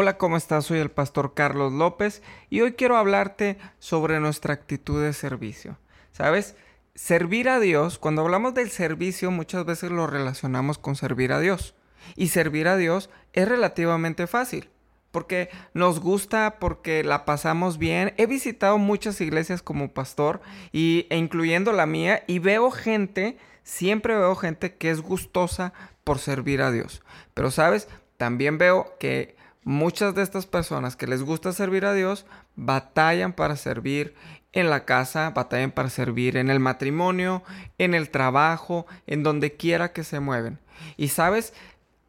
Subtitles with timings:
[0.00, 0.66] Hola, ¿cómo estás?
[0.66, 5.76] Soy el pastor Carlos López y hoy quiero hablarte sobre nuestra actitud de servicio.
[6.12, 6.54] ¿Sabes?
[6.94, 11.74] Servir a Dios, cuando hablamos del servicio muchas veces lo relacionamos con servir a Dios.
[12.14, 14.70] Y servir a Dios es relativamente fácil
[15.10, 18.14] porque nos gusta, porque la pasamos bien.
[18.18, 20.40] He visitado muchas iglesias como pastor
[20.70, 25.72] y, e incluyendo la mía y veo gente, siempre veo gente que es gustosa
[26.04, 27.02] por servir a Dios.
[27.34, 29.37] Pero sabes, también veo que
[29.68, 32.24] muchas de estas personas que les gusta servir a Dios
[32.56, 34.14] batallan para servir
[34.52, 37.42] en la casa, batallan para servir en el matrimonio,
[37.76, 40.58] en el trabajo, en donde quiera que se mueven.
[40.96, 41.52] Y sabes,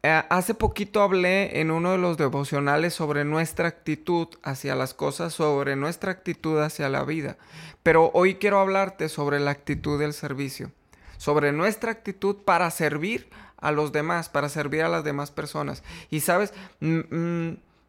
[0.02, 5.34] eh, hace poquito hablé en uno de los devocionales sobre nuestra actitud hacia las cosas,
[5.34, 7.36] sobre nuestra actitud hacia la vida.
[7.82, 10.70] Pero hoy quiero hablarte sobre la actitud del servicio,
[11.20, 15.82] sobre nuestra actitud para servir a los demás, para servir a las demás personas.
[16.08, 16.54] Y sabes,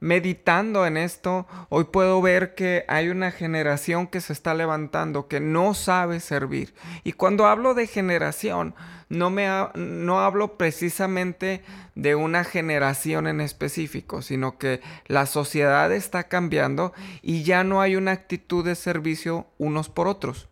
[0.01, 5.39] meditando en esto, hoy puedo ver que hay una generación que se está levantando, que
[5.39, 6.73] no sabe servir.
[7.05, 8.75] Y cuando hablo de generación,
[9.07, 11.63] no, me no hablo precisamente
[11.95, 17.95] de una generación en específico, sino que la sociedad está cambiando y ya no hay
[17.95, 20.50] una actitud de servicio unos por otros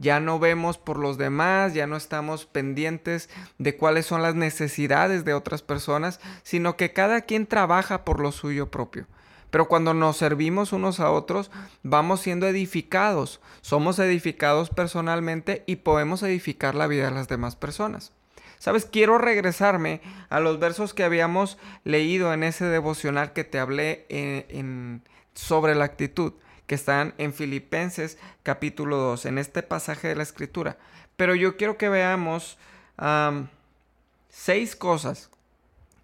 [0.00, 5.24] ya no vemos por los demás, ya no estamos pendientes de cuáles son las necesidades
[5.24, 9.06] de otras personas, sino que cada quien trabaja por lo suyo propio.
[9.50, 11.50] Pero cuando nos servimos unos a otros,
[11.82, 18.12] vamos siendo edificados, somos edificados personalmente y podemos edificar la vida de las demás personas.
[18.58, 24.06] Sabes, quiero regresarme a los versos que habíamos leído en ese devocional que te hablé
[24.08, 25.02] en,
[25.34, 26.34] sobre la actitud
[26.70, 30.78] que están en Filipenses capítulo 2, en este pasaje de la escritura.
[31.16, 32.58] Pero yo quiero que veamos
[34.28, 35.30] seis cosas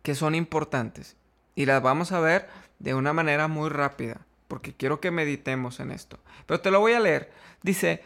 [0.02, 1.14] que son importantes
[1.54, 2.48] y las vamos a ver
[2.80, 6.18] de una manera muy rápida, porque quiero que meditemos en esto.
[6.46, 7.30] Pero te lo voy a leer.
[7.62, 8.02] Dice,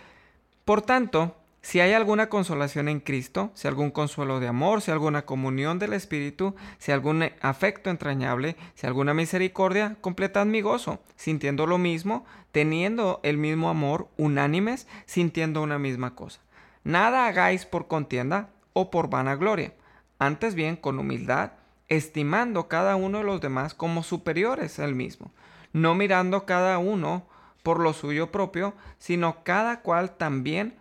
[0.67, 5.27] por tanto, si hay alguna consolación en Cristo, si algún consuelo de amor, si alguna
[5.27, 11.77] comunión del Espíritu, si algún afecto entrañable, si alguna misericordia, completad mi gozo, sintiendo lo
[11.77, 16.41] mismo, teniendo el mismo amor, unánimes, sintiendo una misma cosa.
[16.83, 19.75] Nada hagáis por contienda o por vanagloria,
[20.19, 21.53] antes bien con humildad,
[21.89, 25.31] estimando cada uno de los demás como superiores al mismo,
[25.75, 27.25] no mirando cada uno
[27.63, 30.81] por lo suyo propio, sino cada cual también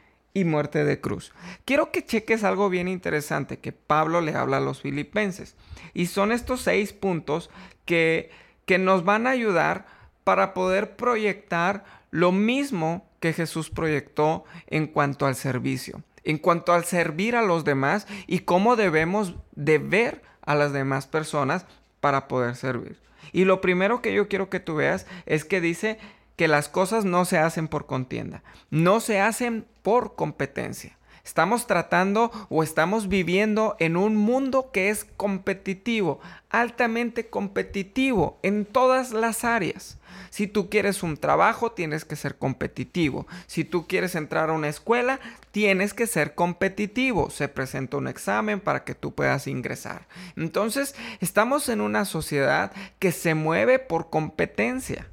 [0.33, 1.33] y muerte de cruz.
[1.65, 5.55] Quiero que cheques algo bien interesante que Pablo le habla a los filipenses.
[5.93, 7.49] Y son estos seis puntos
[7.85, 8.31] que,
[8.65, 9.85] que nos van a ayudar
[10.23, 16.85] para poder proyectar lo mismo que Jesús proyectó en cuanto al servicio, en cuanto al
[16.85, 21.65] servir a los demás y cómo debemos de ver a las demás personas
[21.99, 22.97] para poder servir.
[23.31, 25.99] Y lo primero que yo quiero que tú veas es que dice
[26.41, 28.41] que las cosas no se hacen por contienda,
[28.71, 30.97] no se hacen por competencia.
[31.23, 36.19] Estamos tratando o estamos viviendo en un mundo que es competitivo,
[36.49, 39.99] altamente competitivo en todas las áreas.
[40.31, 43.27] Si tú quieres un trabajo, tienes que ser competitivo.
[43.45, 45.19] Si tú quieres entrar a una escuela,
[45.51, 47.29] tienes que ser competitivo.
[47.29, 50.07] Se presenta un examen para que tú puedas ingresar.
[50.35, 55.05] Entonces, estamos en una sociedad que se mueve por competencia.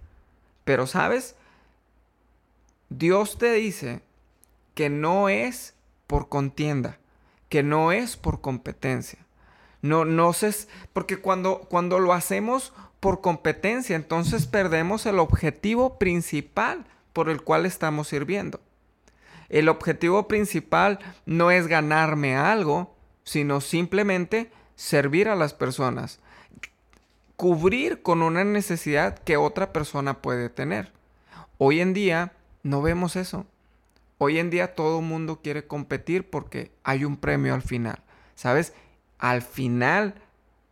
[0.68, 1.34] Pero sabes,
[2.90, 4.02] Dios te dice
[4.74, 5.74] que no es
[6.06, 6.98] por contienda,
[7.48, 9.18] que no es por competencia.
[9.80, 10.32] No, no
[10.92, 16.84] porque cuando, cuando lo hacemos por competencia, entonces perdemos el objetivo principal
[17.14, 18.60] por el cual estamos sirviendo.
[19.48, 22.94] El objetivo principal no es ganarme algo,
[23.24, 26.20] sino simplemente servir a las personas,
[27.38, 30.92] cubrir con una necesidad que otra persona puede tener.
[31.56, 32.32] Hoy en día
[32.64, 33.46] no vemos eso.
[34.18, 38.02] Hoy en día todo mundo quiere competir porque hay un premio al final.
[38.34, 38.74] ¿Sabes?
[39.18, 40.16] Al final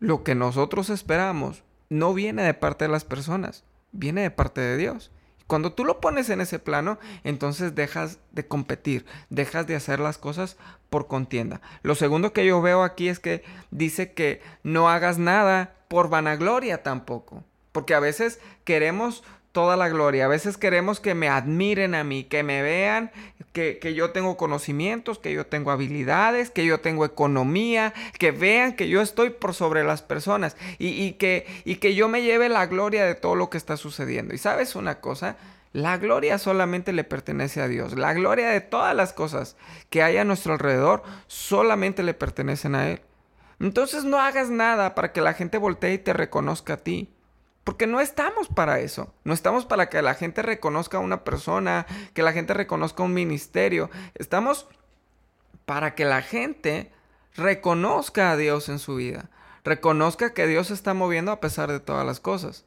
[0.00, 3.62] lo que nosotros esperamos no viene de parte de las personas,
[3.92, 5.12] viene de parte de Dios.
[5.46, 10.18] Cuando tú lo pones en ese plano, entonces dejas de competir, dejas de hacer las
[10.18, 10.56] cosas
[10.90, 11.60] por contienda.
[11.82, 16.82] Lo segundo que yo veo aquí es que dice que no hagas nada por vanagloria
[16.82, 17.44] tampoco.
[17.72, 19.22] Porque a veces queremos
[19.56, 20.26] toda la gloria.
[20.26, 23.10] A veces queremos que me admiren a mí, que me vean,
[23.54, 28.90] que, yo tengo conocimientos, que yo tengo habilidades, que yo tengo economía, que vean que
[28.90, 33.06] yo estoy por sobre las personas y, que, y que yo me lleve la gloria
[33.06, 34.34] de todo lo que está sucediendo.
[34.34, 35.38] Y sabes una cosa,
[35.72, 37.96] la gloria solamente le pertenece a Dios.
[37.96, 39.56] La gloria de todas las cosas
[39.88, 43.00] que hay a nuestro alrededor solamente le pertenecen a Él.
[43.60, 47.12] Entonces no hagas nada para que la gente voltee y te reconozca a ti.
[47.64, 49.12] Porque no estamos para eso.
[49.24, 53.12] No estamos para que la gente reconozca a una persona, que la gente reconozca un
[53.12, 53.90] ministerio.
[54.14, 54.68] Estamos
[55.64, 56.92] para que la gente
[57.34, 59.30] reconozca a Dios en su vida.
[59.64, 62.64] Reconozca que Dios se está moviendo a pesar de todas las cosas.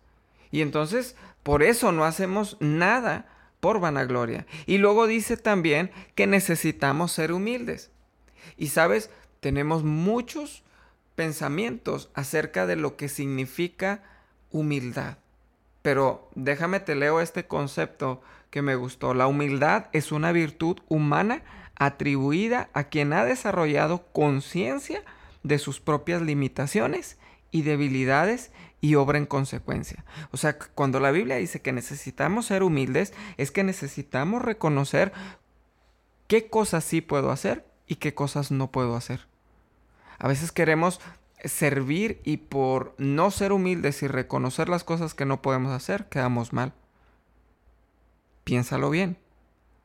[0.51, 3.25] Y entonces, por eso no hacemos nada
[3.59, 4.45] por vanagloria.
[4.65, 7.91] Y luego dice también que necesitamos ser humildes.
[8.57, 9.09] Y sabes,
[9.39, 10.63] tenemos muchos
[11.19, 14.03] pensamientos acerca de lo que significa
[14.51, 15.17] humildad.
[15.81, 19.13] Pero déjame te leo este concepto que me gustó.
[19.13, 21.43] La humildad es una virtud humana
[21.75, 25.03] atribuida a quien ha desarrollado conciencia
[25.43, 27.17] de sus propias limitaciones
[27.51, 30.05] y debilidades y obra en consecuencia.
[30.31, 35.11] O sea, cuando la Biblia dice que necesitamos ser humildes, es que necesitamos reconocer
[36.27, 39.28] qué cosas sí puedo hacer y qué cosas no puedo hacer.
[40.19, 40.99] A veces queremos
[41.43, 46.53] servir y por no ser humildes y reconocer las cosas que no podemos hacer, quedamos
[46.53, 46.73] mal.
[48.43, 49.17] Piénsalo bien.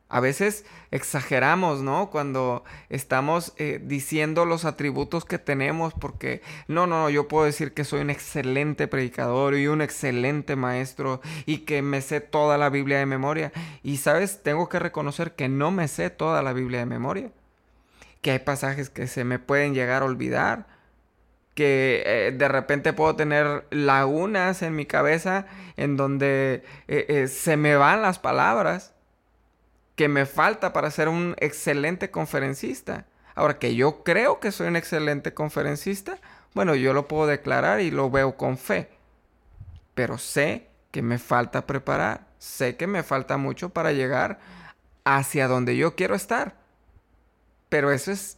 [0.07, 2.11] A veces exageramos, ¿no?
[2.11, 7.73] Cuando estamos eh, diciendo los atributos que tenemos, porque no, no, no, yo puedo decir
[7.73, 12.69] que soy un excelente predicador y un excelente maestro y que me sé toda la
[12.69, 13.51] Biblia de memoria.
[13.81, 17.31] Y sabes, tengo que reconocer que no me sé toda la Biblia de memoria.
[18.25, 20.65] Que hay pasajes que se me pueden llegar a olvidar
[21.53, 25.45] que eh, de repente puedo tener lagunas en mi cabeza
[25.77, 28.95] en donde eh, eh, se me van las palabras
[29.95, 33.05] que me falta para ser un excelente conferencista.
[33.35, 36.17] Ahora que yo creo que soy un excelente conferencista,
[36.55, 38.89] bueno, yo lo puedo declarar y lo veo con fe.
[39.93, 44.39] Pero sé que me falta preparar, sé que me falta mucho para llegar
[45.03, 46.64] hacia donde yo quiero estar.
[47.75, 48.37] Pero eso es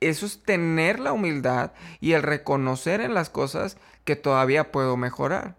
[0.00, 5.54] eso es tener la humildad y el reconocer en las cosas que todavía puedo mejorar.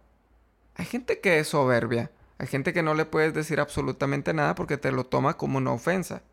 [0.73, 2.09] Hay gente que es soberbia,
[2.39, 5.71] hay gente que no le puedes decir absolutamente nada porque te lo toma como una
[5.71, 6.23] ofensa.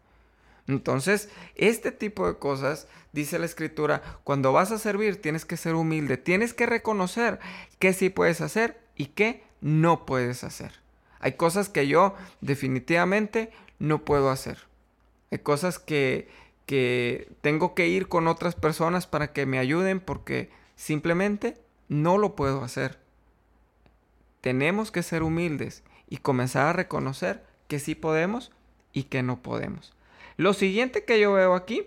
[0.67, 5.75] Entonces, este tipo de cosas, dice la escritura, cuando vas a servir tienes que ser
[5.75, 7.39] humilde, tienes que reconocer
[7.79, 10.73] qué sí puedes hacer y qué no puedes hacer.
[11.21, 14.69] Hay cosas que yo definitivamente no puedo hacer.
[15.31, 20.51] Hay cosas que que tengo que ir con otras personas para que me ayuden porque
[20.77, 21.57] simplemente
[21.89, 22.99] no lo puedo hacer.
[24.43, 28.53] Tenemos que ser humildes y comenzar a reconocer que sí podemos
[28.93, 29.95] y que no podemos.
[30.37, 31.87] Lo siguiente que yo veo aquí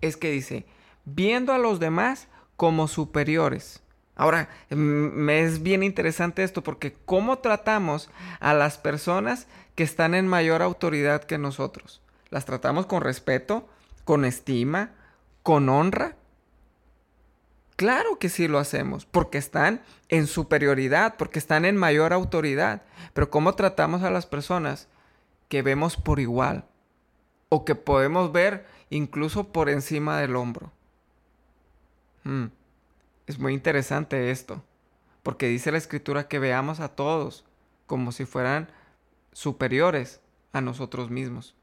[0.00, 0.64] es que dice,
[1.04, 3.82] viendo a los demás como superiores.
[4.16, 8.08] Ahora, me es bien interesante esto porque cómo tratamos
[8.40, 12.00] a las personas que están en mayor autoridad que nosotros
[12.32, 13.68] las tratamos con respeto,
[14.04, 14.92] con estima,
[15.42, 16.16] con honra.
[17.76, 22.82] Claro que sí lo hacemos, porque están en superioridad, porque están en mayor autoridad.
[23.12, 24.88] Pero ¿cómo tratamos a las personas
[25.50, 26.64] que vemos por igual?
[27.50, 30.72] O que podemos ver incluso por encima del hombro.
[32.24, 32.46] Hmm,
[33.26, 34.64] es muy interesante esto,
[35.22, 37.44] porque dice la escritura que veamos a todos
[37.86, 38.70] como si fueran
[39.32, 40.20] superiores
[40.54, 41.54] a nosotros mismos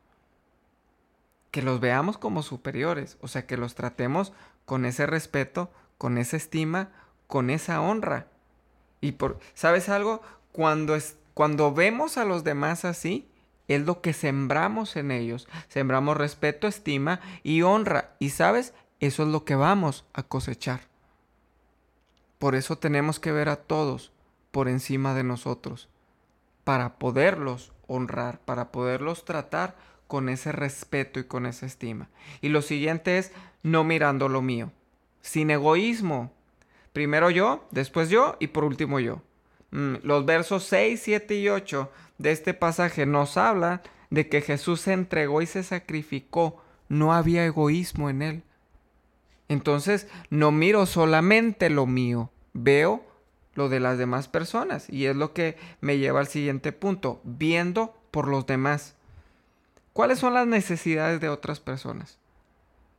[1.51, 4.33] que los veamos como superiores, o sea, que los tratemos
[4.65, 6.89] con ese respeto, con esa estima,
[7.27, 8.27] con esa honra.
[9.01, 10.21] Y por, ¿sabes algo?
[10.51, 13.29] Cuando, es, cuando vemos a los demás así,
[13.67, 15.47] es lo que sembramos en ellos.
[15.67, 18.15] Sembramos respeto, estima y honra.
[18.19, 20.81] Y sabes, eso es lo que vamos a cosechar.
[22.39, 24.11] Por eso tenemos que ver a todos
[24.51, 25.89] por encima de nosotros,
[26.63, 29.75] para poderlos honrar, para poderlos tratar
[30.09, 32.09] con ese respeto y con esa estima.
[32.41, 34.71] Y lo siguiente es no mirando lo mío,
[35.21, 36.33] sin egoísmo.
[36.93, 39.21] Primero yo, después yo y por último yo.
[39.69, 44.81] Mm, los versos 6, 7 y 8 de este pasaje nos hablan de que Jesús
[44.81, 46.59] se entregó y se sacrificó.
[46.87, 48.43] No había egoísmo en él.
[49.47, 53.05] Entonces no miro solamente lo mío, veo
[53.53, 54.89] lo de las demás personas.
[54.89, 58.95] Y es lo que me lleva al siguiente punto, viendo por los demás.
[59.99, 62.19] ¿Cuáles son las necesidades de otras personas?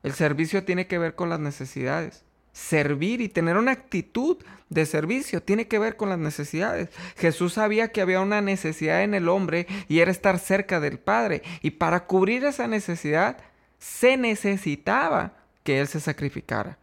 [0.02, 2.26] El servicio tiene que ver con las necesidades.
[2.52, 4.37] servir y tener una actitud
[4.69, 5.42] de servicio.
[5.42, 6.90] Tiene que ver con las necesidades.
[7.16, 11.40] Jesús sabía que había una necesidad en el hombre y era estar cerca del Padre.
[11.62, 13.38] Y para cubrir esa necesidad
[13.78, 16.76] se necesitaba que Él se sacrificara.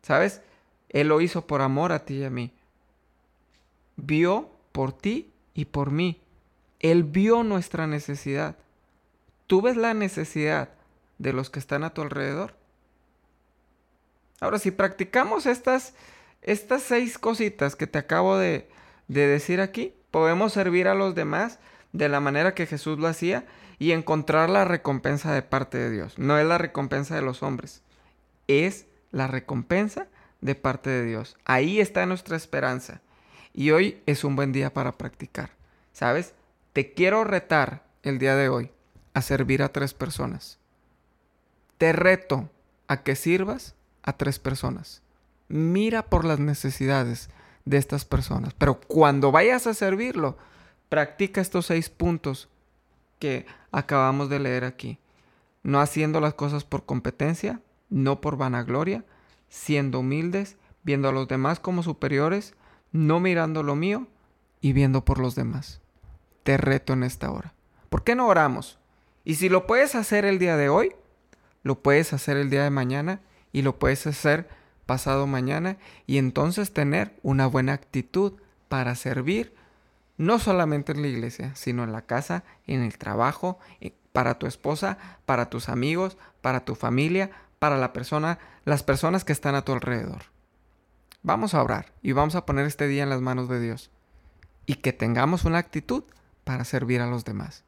[0.00, 0.42] ¿Sabes?
[0.90, 2.52] Él lo hizo por amor a ti y a mí.
[3.96, 6.20] Vio por ti y por mí.
[6.78, 8.54] Él vio nuestra necesidad.
[9.48, 10.68] ¿Tú ves la necesidad
[11.16, 12.54] de los que están a tu alrededor?
[14.40, 15.94] Ahora, si practicamos estas,
[16.42, 18.68] estas seis cositas que te acabo de,
[19.08, 21.60] de decir aquí, podemos servir a los demás
[21.94, 23.46] de la manera que Jesús lo hacía
[23.78, 26.18] y encontrar la recompensa de parte de Dios.
[26.18, 27.82] No es la recompensa de los hombres,
[28.48, 30.08] es la recompensa
[30.42, 31.38] de parte de Dios.
[31.46, 33.00] Ahí está nuestra esperanza.
[33.54, 35.52] Y hoy es un buen día para practicar.
[35.94, 36.34] ¿Sabes?
[36.74, 38.70] Te quiero retar el día de hoy
[39.18, 40.58] a servir a tres personas.
[41.76, 42.50] Te reto
[42.86, 45.02] a que sirvas a tres personas.
[45.48, 47.30] Mira por las necesidades
[47.64, 48.54] de estas personas.
[48.54, 50.36] Pero cuando vayas a servirlo,
[50.88, 52.48] practica estos seis puntos
[53.18, 54.98] que acabamos de leer aquí.
[55.62, 57.60] No haciendo las cosas por competencia,
[57.90, 59.04] no por vanagloria,
[59.48, 62.54] siendo humildes, viendo a los demás como superiores,
[62.92, 64.06] no mirando lo mío
[64.60, 65.80] y viendo por los demás.
[66.42, 67.52] Te reto en esta hora.
[67.90, 68.78] ¿Por qué no oramos?
[69.28, 70.96] Y si lo puedes hacer el día de hoy,
[71.62, 73.20] lo puedes hacer el día de mañana
[73.52, 74.48] y lo puedes hacer
[74.86, 79.54] pasado mañana y entonces tener una buena actitud para servir
[80.16, 84.46] no solamente en la iglesia, sino en la casa, en el trabajo, eh, para tu
[84.46, 89.62] esposa, para tus amigos, para tu familia, para la persona, las personas que están a
[89.62, 90.22] tu alrededor.
[91.22, 93.90] Vamos a orar y vamos a poner este día en las manos de Dios
[94.64, 96.04] y que tengamos una actitud
[96.44, 97.67] para servir a los demás.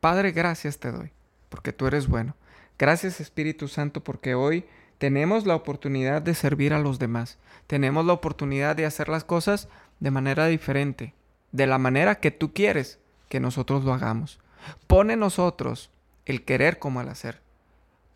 [0.00, 1.10] Padre, gracias te doy,
[1.48, 2.34] porque tú eres bueno.
[2.78, 4.64] Gracias Espíritu Santo, porque hoy
[4.98, 7.38] tenemos la oportunidad de servir a los demás.
[7.66, 9.68] Tenemos la oportunidad de hacer las cosas
[10.00, 11.14] de manera diferente,
[11.52, 12.98] de la manera que tú quieres
[13.28, 14.38] que nosotros lo hagamos.
[14.86, 15.90] Pone nosotros
[16.26, 17.40] el querer como el hacer.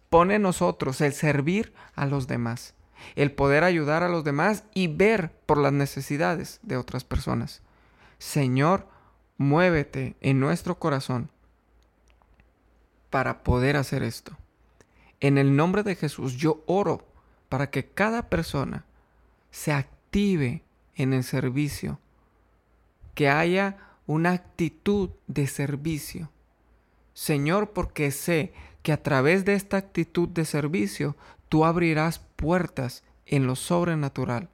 [0.09, 2.75] Pone nosotros el servir a los demás,
[3.15, 7.63] el poder ayudar a los demás y ver por las necesidades de otras personas.
[8.19, 8.87] Señor,
[9.39, 11.31] muévete en nuestro corazón
[13.11, 14.37] para poder hacer esto.
[15.21, 17.07] En el nombre de Jesús yo oro
[17.49, 18.87] para que cada persona
[19.51, 20.63] se active
[20.95, 21.99] en el servicio,
[23.15, 23.77] que haya
[24.07, 26.31] una actitud de servicio.
[27.13, 28.53] Señor, porque sé
[28.83, 31.17] que a través de esta actitud de servicio
[31.49, 34.49] tú abrirás puertas en lo sobrenatural.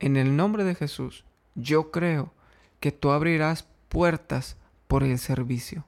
[0.00, 1.24] En el nombre de Jesús,
[1.54, 2.32] yo creo
[2.80, 5.86] que tú abrirás puertas por el servicio.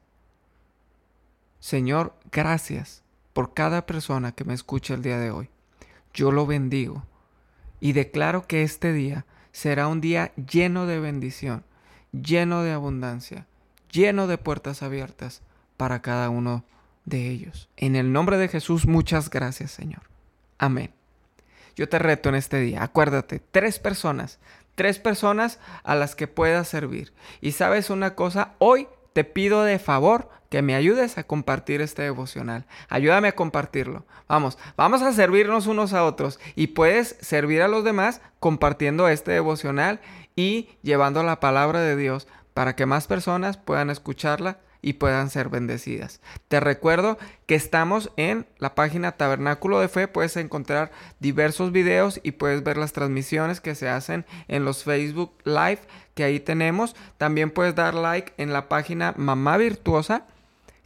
[1.60, 3.02] Señor, gracias
[3.34, 5.50] por cada persona que me escucha el día de hoy.
[6.14, 7.04] Yo lo bendigo
[7.80, 11.64] y declaro que este día será un día lleno de bendición,
[12.12, 13.46] lleno de abundancia,
[13.92, 15.42] lleno de puertas abiertas
[15.76, 16.64] para cada uno
[17.04, 17.68] de ellos.
[17.76, 20.02] En el nombre de Jesús, muchas gracias, Señor.
[20.58, 20.92] Amén.
[21.76, 24.38] Yo te reto en este día, acuérdate, tres personas,
[24.74, 27.12] tres personas a las que puedas servir.
[27.40, 32.02] Y sabes una cosa, hoy te pido de favor que me ayudes a compartir este
[32.02, 32.66] devocional.
[32.88, 34.04] Ayúdame a compartirlo.
[34.28, 39.30] Vamos, vamos a servirnos unos a otros y puedes servir a los demás compartiendo este
[39.30, 40.00] devocional
[40.36, 45.50] y llevando la palabra de Dios para que más personas puedan escucharla y puedan ser
[45.50, 46.20] bendecidas.
[46.48, 50.90] Te recuerdo que estamos en la página Tabernáculo de Fe, puedes encontrar
[51.20, 55.80] diversos videos y puedes ver las transmisiones que se hacen en los Facebook Live
[56.14, 56.96] que ahí tenemos.
[57.18, 60.26] También puedes dar like en la página Mamá Virtuosa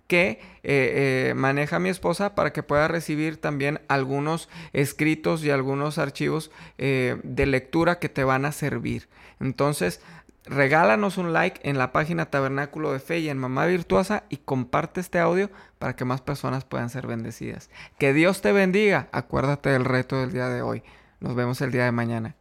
[0.06, 5.98] que eh, eh, maneja mi esposa para que pueda recibir también algunos escritos y algunos
[5.98, 9.08] archivos eh, de lectura que te van a servir.
[9.40, 10.00] Entonces,
[10.44, 15.00] regálanos un like en la página Tabernáculo de Fe y en Mamá Virtuosa y comparte
[15.00, 17.70] este audio para que más personas puedan ser bendecidas.
[17.98, 19.08] Que Dios te bendiga.
[19.12, 20.82] Acuérdate del reto del día de hoy.
[21.20, 22.36] Nos vemos el día de mañana.